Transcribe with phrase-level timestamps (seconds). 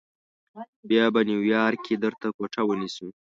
[0.89, 3.07] بیا به نیویارک کې درته کوټه ونیسو.